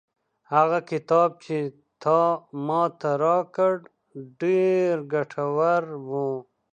[0.53, 1.55] هغه کتاب چې
[2.03, 2.21] تا
[2.67, 3.73] ماته راکړ
[4.41, 6.11] ډېر ګټور و.